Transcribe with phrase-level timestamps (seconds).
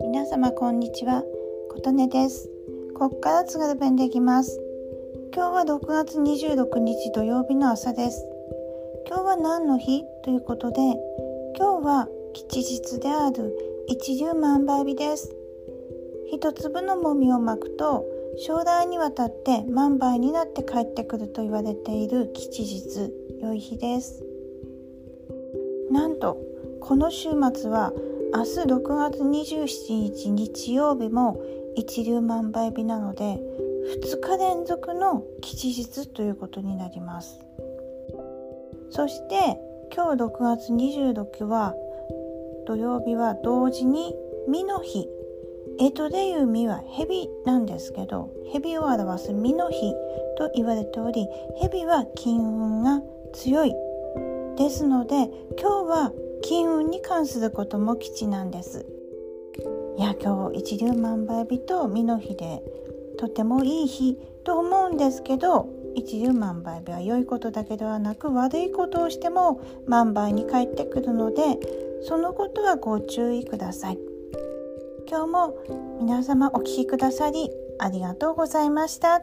[0.00, 1.22] 皆様こんにちは。
[1.70, 2.48] 琴音です。
[2.94, 4.58] ここから津軽弁できます。
[5.34, 8.24] 今日は6月26日土曜日の朝です。
[9.08, 10.80] 今日は何の日ということで
[11.58, 13.54] 今日は吉日である
[13.88, 15.36] 一粒万倍日です。
[16.32, 18.06] 一粒のもみをまくと
[18.38, 23.12] 将来にわたって万倍になって帰ってくると言われている吉日
[23.42, 24.24] 良い日です。
[25.90, 26.38] なんと
[26.80, 27.92] この週末は
[28.34, 31.40] 明日6月27日日曜日も
[31.76, 33.38] 一粒万倍日なので
[34.02, 37.40] 2日連続の吉日ということになります。
[38.90, 39.58] そして
[39.94, 41.74] 今日6月26日は
[42.66, 44.14] 土曜日は同時に
[44.50, 45.08] 美の日。
[45.80, 49.92] 江戸でいう実は蛇なんですけど蛇を表す実の日
[50.36, 51.28] と言われており
[51.60, 53.00] 蛇は金運が
[53.32, 53.74] 強い。
[54.58, 55.30] ですので
[55.60, 56.12] 今日は
[56.42, 58.86] 金運に関することも吉なんです
[59.96, 62.62] いや今日一粒万倍日と実の日で
[63.18, 71.42] とてもいい日と思うんですけど一粒万倍日は良いことだけではなく悪いことをしても万倍に返ってくるので
[72.02, 73.98] そのことはご注意ください。
[75.10, 75.54] 今日も
[76.00, 79.22] 皆様お聴きくださりありがとうございました。